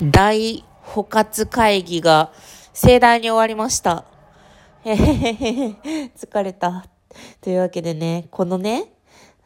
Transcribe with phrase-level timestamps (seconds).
[0.00, 2.32] 大補活会議が
[2.72, 4.04] 盛大に終わりました。
[4.84, 6.86] へへへへ、疲れた。
[7.40, 8.92] というわけでね、このね、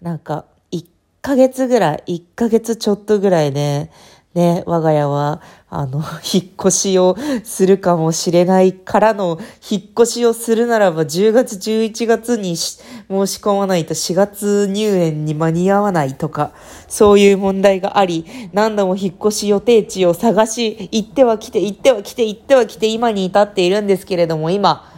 [0.01, 0.87] なんか、1
[1.21, 3.91] ヶ月ぐらい、1ヶ月ちょっとぐらいね、
[4.37, 9.39] ね、我が家は、あの、 引っ越しをするかもしれないからの、
[9.69, 16.53] 引っ越しをするならば10月、11月に申し込まないと4月入園に間に合わないとか、
[16.87, 24.93] そういう問題があり、何度も引っ越し予定地を探し、行っては来て、行っては来て、行っては来て、今に至っているんですけれども、今、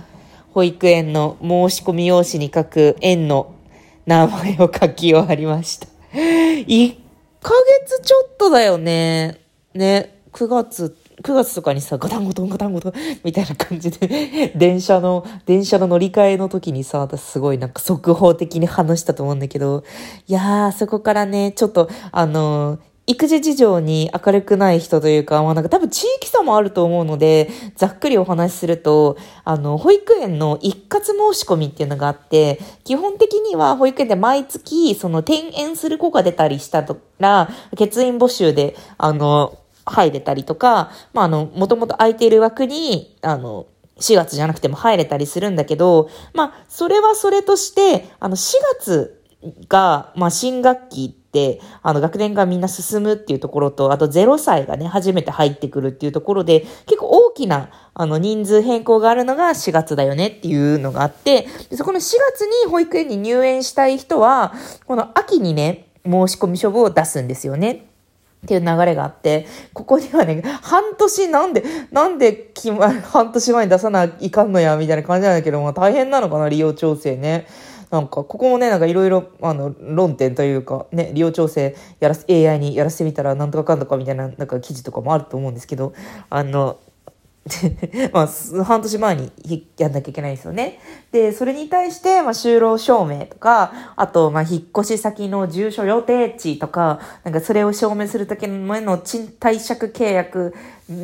[0.52, 3.54] 保育園の申し込み用紙に書く園の
[4.04, 5.86] 名前を書き終わりました。
[7.40, 7.52] ヶ
[7.86, 9.40] 月ちょっとだよね。
[9.74, 12.92] ね、9月、9月とかにさ、ガタンゴトンガタンゴトン
[13.24, 19.84] みたいな感じで、電車の、電車の乗り換えの時にさ、私すごいなんか速報的に話したと思うんだけど、
[20.26, 36.86] いやー、そこからね、ちょっと、あのー育児事情に明るくない人というか、まあなんか多分地域差もあると思うので、ざっくりお話しすると、あの、保育園の一括申し込みっていうのがあって、基本的には保育園で毎月、その転園する子が出たりした
[37.18, 43.68] ら、欠員募集で、あの、入れたりとか、まああの、もともと空いている枠に、あの、
[44.00, 49.24] 4月じゃなくても入れたりするんだけど、まあ、それはそれとして、あの、4月
[49.68, 51.17] が、まあ、新学期、
[51.82, 64.54] あの、学年がみんな進むっていうところと、あと0歳がね、初めて入ってくるっていうところで、結構大きな、あの、人数変更があるのが4月だよねっていうのがあって、そこの4月に保育園に入園したい人は、
[64.86, 67.84] この秋にね、申し込み書を出すんですよね。
[68.44, 77.46] っていう流れがあって、ここにはね、半年なんで、なんで決ま、半年前に出さないかんのや、みたいな感じなんだけども、大変なのかな、利用調整ね。
[77.90, 85.94] なんか、ここもね、なんかいろいろ、あの、論点というか、ね、利用調整やらせ、AI にやらせてみたらなんとかかんとかみたいな、なんか記事とかもあると思うんですけど、
[86.28, 86.78] あの、
[88.12, 89.32] まあ、半年前に
[89.78, 90.78] やんなきゃいけないですよね。
[91.12, 100.54] で、それに対して、まあ、就労証明とか、あと、まあ、引っ越し先の住所予定地とか、なんかそれを証明するときの賃貸借契約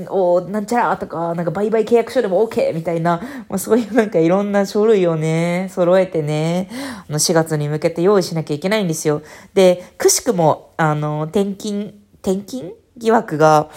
[0.09, 6.69] を、なんちゃらとか、なんか売買契約書でも OK みたいな、まあ、そういうなんかいろんな書類をね、揃えてね、
[7.09, 9.23] あの、4月に向けて用意しなきゃいけないんですよ。
[9.55, 13.71] で、くしくも、あの、転勤、転勤疑惑が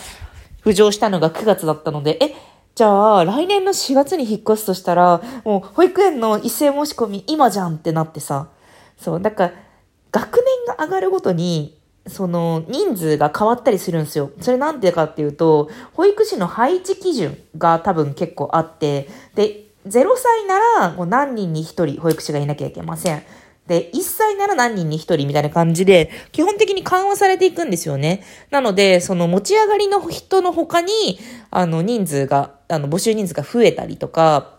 [0.64, 2.36] 浮上したのが9月だったので、え、
[2.78, 8.50] じゃあ、来年の4月に引っ越すとしたら、もう保育園の一斉申し込み今じゃんってなってさ、
[9.00, 9.54] そう、だから、
[10.12, 14.30] 学年が上がるごとに、その人数が変わったりするんですよ。
[14.42, 23.24] それなんでかっていうと、保育士の配置基準が多分結構あって、で、0歳ならもう何人に1人保育士がいなきゃいけません。
[23.68, 28.24] で、1歳なら何人に1人みたいな感じで、基本的に緩和されていくんですよね。
[28.50, 31.20] なので、その持ち上がりの人の他に、
[31.52, 34.56] あの、人数が、あの、募集人数が増えたりとか、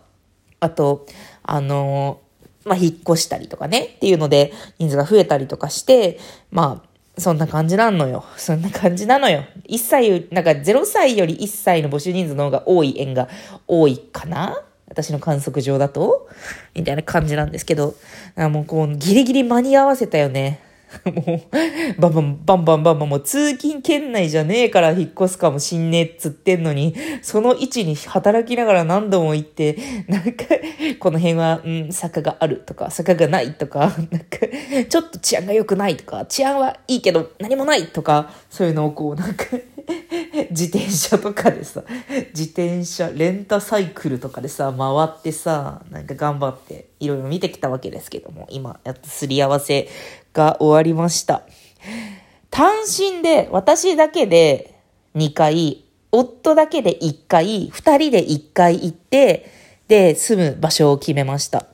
[0.59, 1.07] あと、
[1.43, 2.21] あの、
[2.65, 6.19] まあ、引っ越したりとかね、っていうので、人数が増えたりとかして、
[6.51, 6.89] まあ、
[7.19, 8.23] そんな感じなのよ。
[8.37, 9.43] そんな感じなのよ。
[9.67, 13.27] 1歳、なんか0歳より1歳の募集人数の方が多い園が
[13.67, 16.27] 多いかな私の観測上だと？
[16.73, 17.95] みたいな感じなんですけど、
[18.35, 20.61] あもうこう、ギリギリ間に合わせたよね。
[21.05, 29.77] もう、バンバン、バンバンバンバン、もう通勤圏内じゃねえから引っ越すかもしんねえっつってんのに、その位置に働きながら何度も行って、
[30.07, 30.45] なんか、
[30.99, 33.79] この辺は、うん、坂があるとか、坂がないとか、
[34.09, 34.37] なんか、
[34.89, 39.45] ちょっと治安が良くないとか、治安はいいけど何もないとか、そういうのをこう、なんか
[40.51, 41.83] 自転車とかでさ、
[42.35, 49.89] 自転車、レンタサイクルとかでさ、回ってさ、なんか頑張っていろいろ見てきたわけですけども、今やっとすり合わせ
[50.33, 51.43] が終わりました。
[52.51, 54.75] 単身で、私だけで
[55.15, 59.49] 2回、夫だけで1回、2人で1回行って、
[59.87, 61.65] で、住む場所を決めました。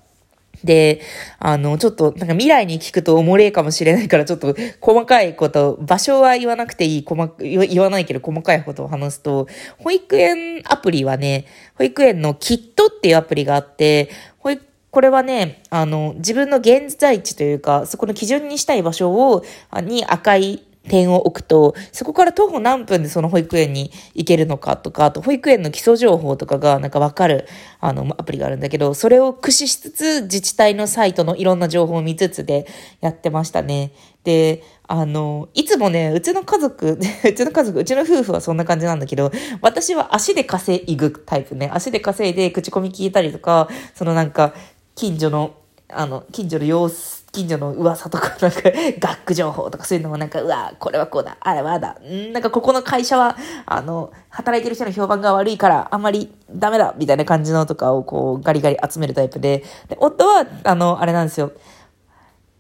[0.66, 1.02] で、
[1.40, 11.46] あの、ちょっと、なんか未来に聞くとおもれえかもしれないから、ちょっと細かいこと、場所は言わなくていい、細言わないけど細かいことを話すと、保育園アプリはね、
[11.76, 14.10] 保育園のキットっていうアプリがあって、
[14.40, 14.66] 保育
[14.96, 19.44] これはね、あの、自分の現在地というか、そこの基準にしたい場所を、
[19.84, 27.48] に赤い点を置くと、そこから徒歩何分でその保育園に行けるのかとか、あと保育園の基礎情報とかがなんかわかる、
[27.80, 32.68] あの、アプリがあるんだけど、それを駆使しつつ、自治体のサイトのいろんな情報を見つつで
[33.02, 33.92] やってましたね。
[34.24, 41.70] で、あの、いつもね、うちの家族、 うちの家族、うちの夫婦はそんな感じなんだけど、私は足で稼ぐタイプね。
[41.74, 44.54] 足で稼いで口コミ聞いたりとか、そのなんか、
[44.96, 45.56] 近所の、
[45.90, 53.38] あの、近所の様子、近所の噂とか、なんか、学区情報とかそういうのもなんか、うわ、これはこうだ、あれはだ、んなんかここの会社は、
[53.68, 61.52] あの、働いてる人の評判が悪いから、あんまりダメだ、みたいな感じのとかをこう、ガリガリ集めるタイプで、で、夫は、あの、あれなんですよ。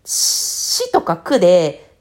[0.03, 1.94] 市とか区で、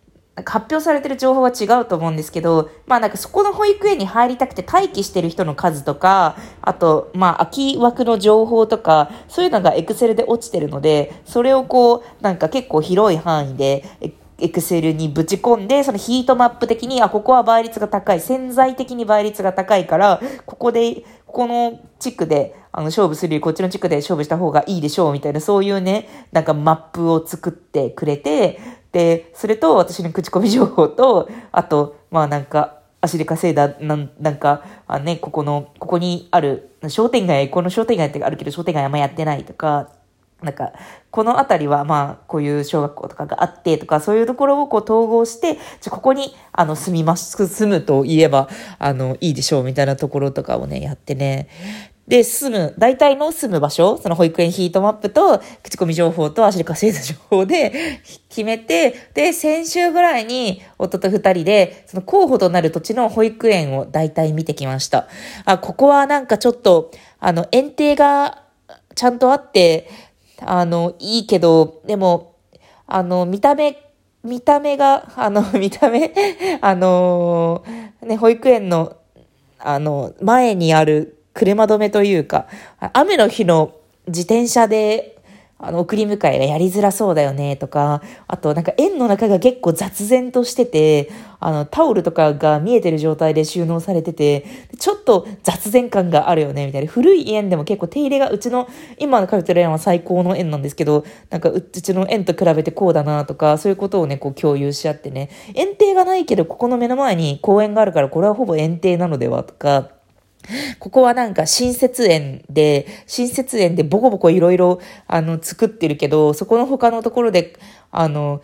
[0.45, 13.85] 発表されてる情報は違うと思うんですけど、まあなんかそこの保育園に入りたくて待機してる人の数とか、あと、まあ空き枠の情報とか、そういうのがエクセルで落ちてるので、それをこう、なんか結構広い範囲で、
[14.39, 28.59] エクセルにぶち込んで、そのヒートマップ的に、あ、ここは倍率が高い、潜在的に倍率が高いから、ここで、ここの地区で、あの、勝負するよりこっちの地区で勝負した方がいいでしょう、みたいな、そういうね、なんかマップを作ってくれて、
[28.94, 39.91] で、それと私の口コミ情報と、あと、まあなんか、足で稼いだ、なん、なんか、あね、ここの、ここにある、商店街、この商店街ってあるけど商店街あんまやってないとか、
[40.43, 40.75] なんか、
[41.11, 48.49] この辺りは、まあ、こういう小学校とかがあってとか、そういうところをこう統合して、じゃここに、あの、住みます、住むと言えば、
[48.79, 51.49] あの、いいでしょうみたいなところとかをね、やってね。
[52.06, 65.09] で、住む、大体の住む場所、その保育園ヒートマップと、口コミ情報と足で稼いだ情報で決めて、で、先週ぐらいに夫と二人で、その候補となる土地の保育園を大体見てきました。
[65.47, 66.91] あ、ここはなんかちょっと、
[67.21, 68.43] あの、園庭が
[68.95, 69.89] ちゃんとあって、
[70.41, 72.35] あの、いいけど、でも、
[72.87, 73.81] あの、見た目、
[74.23, 76.12] 見た目が、あの、 見た目、
[76.61, 77.65] あの、
[78.03, 78.97] ね、保育園の、
[79.59, 82.47] あの、前にある車止めというか、
[82.95, 83.75] 雨の日の
[84.07, 85.15] 自転車で
[85.65, 91.11] あの、送り迎えがやりづらそうだよね、とか、あとなんか園の中が結構雑然としてて、
[91.41, 94.45] あの、タオルとかが見えてる状態で収納されてて、
[94.79, 96.91] ちょっと雑然感があるよね、みたいな。
[96.91, 109.89] 古い園でも結構手入れが、うちの、今の通ってる園は最高の園なんですけど、なんかうちの園と比べてこうだな、とか、そういうことをね、こう共有し合ってね、園庭がないけど、ここの目の前に公園があるから、これはほぼ園庭なのでは、とか、
[110.79, 117.58] ここはなんか新設園で、新設園でボコボコいろいろ、あの、作ってるけど、そこの他のところで、
[117.91, 118.43] あの、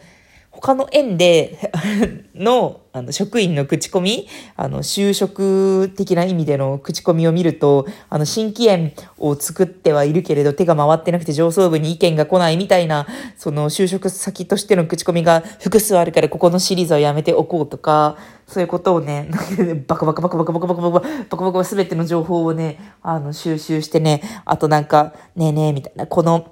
[0.50, 1.70] 他の園で
[2.34, 4.26] の、あの、職員の口コミ、
[4.56, 13.06] あの、就職的な意味での口コミを見ると、あの、新規園を作ってはいるけれど、手が回ってなくて上層部に意見が来ないみたいな、
[13.38, 18.16] その、就職先としての口コミが複数あるから、ここのシリーズはやめておこうとか、
[18.50, 19.30] そういうことをね、
[19.86, 26.46] バカバカバカバカバカバカバカバカバカバカすべての情報をね、あの、収集してね、あとなんか、ねえねえ、みたいな、この、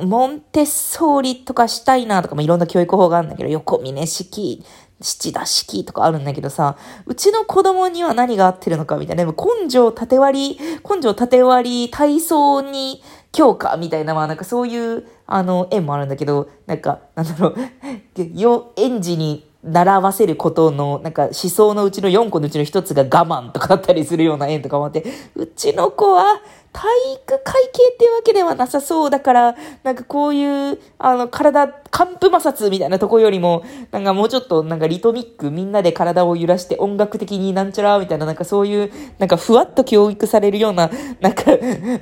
[0.00, 4.64] うん、モンテッソーリとかしたいなとか、もいろんな教育法があるんだけど、横峰式、
[5.02, 9.26] 七田式とかあるんだけどさ、うちの子供には何が合ってるのかみたいな。
[9.26, 10.58] でも根性縦割り、
[10.88, 13.02] 根性縦割り、体操に
[13.32, 26.40] 強化みたいな、まあなんかそういう、あの、縁もあるんだけど、なんか、なんだろう、よ、園児に習わせることの、なんか思想のうちの4個のうちの1つが我慢とかだったりするような縁とかもあって、うちの子は
[26.74, 33.62] 体育会系っていうわけではなさそうだから、なんかこういう、あの、体、寒風摩擦みたいなとこよりも、
[33.92, 38.90] なんかもうちょっと、なんかリトミック、みんなで体を揺らして音楽的になんちゃらみたいな、なんかそういう、
[39.20, 40.90] なんかふわっと教育されるような、
[41.20, 41.44] なんか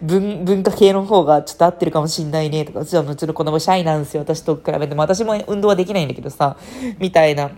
[0.01, 5.03] 文、文化系の方がちょっと合ってるかもしんないね、とか、うちはもちろ子供シャイなんですよ、私と比べても。
[5.03, 6.57] 私も運動はできないんだけどさ、
[6.99, 7.51] みたいな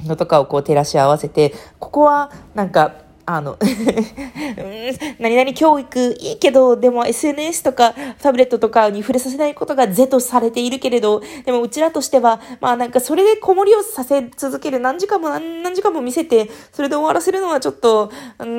[0.00, 3.58] のとかをこう照らし合わせて、ここは、なんか、あの
[5.20, 18.10] 何々教育いいけど、でも SNS とかタブレットとかに触れさせないことが是とされているけれど、でもうちらとしては、まあなんかそれで子守をさせ続ける何時間も何時間も見せて、それで終わらせるのはちょっと、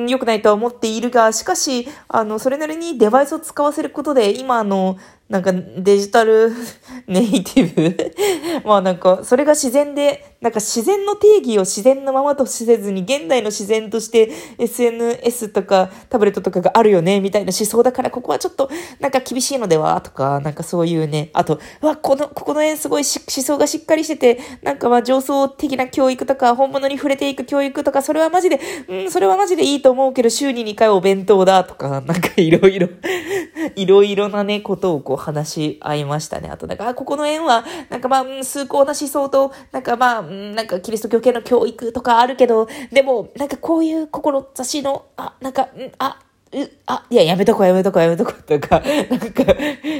[0.06, 4.98] 良くないとは思っているが、しかし、あの、それなりにデバイスを使わせることで、今の、
[5.30, 6.52] なんかデジタル
[7.06, 7.96] ネイティブ？
[8.68, 20.00] まあなんか、それが自然で、なんか自然の定義を自然のままとせずに、現代の自然として SNS とかタブレットとかがあるよね、みたいな思想だから、ここはちょっとなんか厳しいのでは？
[20.00, 28.58] とか、なんかそういうね、あと、わ、この、ここの縁すごい思想がしっかりしてて、なんかまあ上層的な教育とか、本物に触れていく教育とか、それはマジで、
[28.88, 32.88] うん、それはマジでいいと思うけど、週に2回お弁当だとか、なんかいろいろ
[33.76, 36.48] いろいろなね、ことをこう話し合いましたね。
[36.48, 46.18] あと、なんか、あ、ここの縁は、なんかまあ、崇高な思想と、なんかまあ、なんかキリスト教系の教育とかあるけど、でも、なんかこういう志の、あ、なんか、んあ、
[46.52, 49.44] う、あ、いや、やめとこ、やめとこ、やめとこう、とか、 なんか、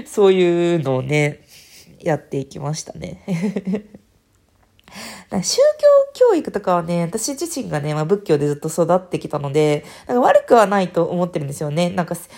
[0.06, 1.40] そういうのをね、
[2.00, 3.24] やっていきましたね。
[5.30, 5.58] 宗
[6.14, 11.90] 教教育とかはね、私自身がね、まあ、仏教でずっと育ってきたので、なんか悪くはないと思ってるんですよね。
[11.90, 12.28] なんか先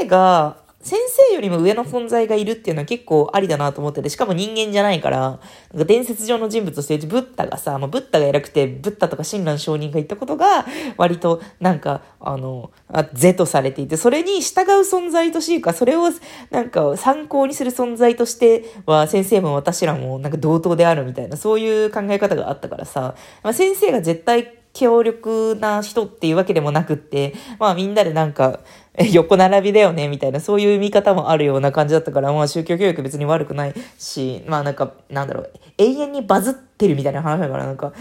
[0.00, 10.64] 生が、先生よりも上の存在がいるっていうのは結構ありだなと思ってて、しかも人間じゃないから、なんか伝説上の人物としてブッダがさ、まあ、ブッダが偉くて、ブッダとか親鸞上人が言ったことが、
[10.96, 16.04] 割となんか、あの、あ是とされていて、それに従う存在としてか、それを
[16.50, 28.60] なんか参考にする存在としては、先生も私らもなんか同等であるみたいな、そういう考え方があったからさ、まあ、先生が絶対強力な人っていうわけでもなくって、まあみんなでなんか、
[29.12, 37.92] 横並びだよね、みたいな、そういう見方もあるような感じだったから、まあ宗教教育別に悪くないし、まあなんか、なんだろう、永遠にバズってるみたいな話だから、なんか、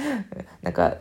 [0.61, 0.97] なんか、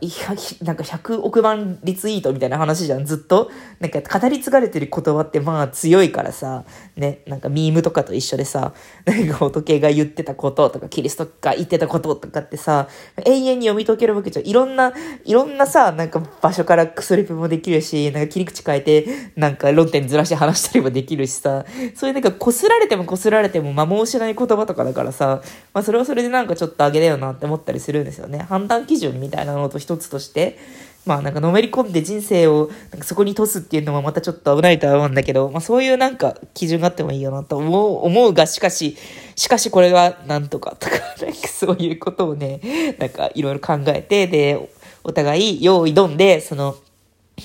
[0.61, 3.51] なんか100億万リツイートみたいな話じゃん、ずっと。
[3.79, 6.63] なんか語り継がれてる言葉ってまあ強いからさ、
[6.95, 8.73] ね、なんかミームとかと一緒でさ、
[9.05, 12.87] なんか仏が言ってたこととか、キリストが言ってたこととかってさ、
[13.25, 14.45] 永遠に読み解けるわけじゃん。
[14.45, 14.93] いろんな、
[15.25, 21.65] いろんなさ、なんか場所からクソリプもできるし、なんか切り口変えて、なんか論点ずらして話したりもできるしさ、
[21.95, 25.41] そういうなんか擦られても擦られても摩耗しない言葉とかだからさ、
[25.73, 28.39] まあそれはそれでなんかちょっとょっとあげだよなって思ったりするんですよね。
[28.39, 30.57] 判断基準みたいなのと一つとして、
[31.05, 38.97] まあなんかのめり込んで人生をなんかそこに通すっていうのもまたちょっと危ないとは思うんだけど、まあそういうなんか基準があってもいいよなと思う、思うが、しかし、
[39.35, 44.69] しかしこれはなんとかとか、 なんかそういうことをね、なんかいろいろ考えて、で、
[45.03, 46.75] お互い用意どんで、その、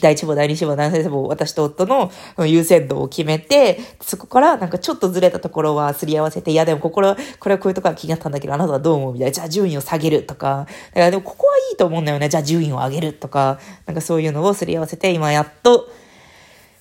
[0.00, 2.12] 第一部、第二志望、第三志望、私と夫の
[2.46, 9.12] 優先度を決めて、そこからなんかちょっとずれたところはすり合わせて、いやでもここは、これはこういうところが気になったんだけど、あなたはどう思う？
[9.14, 9.32] みたいな。
[9.32, 10.66] じゃあ順位を下げるとか。
[10.90, 12.28] だからでもここはいいと思うんだよね。
[12.28, 13.58] じゃあ順位を上げるとか。
[13.86, 15.88] なんかそういうのをすり合わせて、今やっと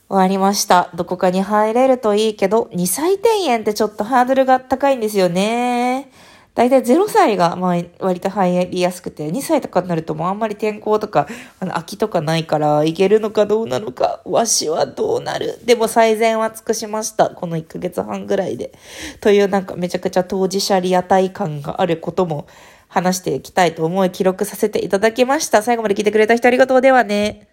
[0.08, 0.90] 終わりました。
[0.94, 5.89] どこかに入れるといいけど、2歳転園ってちょっとハードルが高いんですよね。
[6.60, 11.26] 大体0歳がまあ割と入りやすくて、2歳とかになるともうあんまり天候とか、
[11.62, 15.58] あの、空きとかないから、行けるのかどうなのか、わしはどうなる。
[15.64, 17.30] でも最善は尽くしました。
[17.30, 18.74] この1ヶ月半ぐらいで。
[19.22, 22.46] というなんかめちゃくちゃ当事者リアタイ感があることも
[22.90, 25.62] 話していきたいと思い記録させていただきました。
[25.62, 27.49] 最後まで聞いてくれた人ありがとうではね。